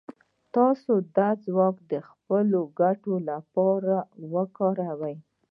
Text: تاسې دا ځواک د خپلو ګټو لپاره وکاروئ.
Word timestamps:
تاسې 0.55 0.93
دا 1.17 1.29
ځواک 1.43 1.75
د 1.91 1.93
خپلو 2.09 2.59
ګټو 2.79 3.13
لپاره 3.29 3.95
وکاروئ. 4.33 5.15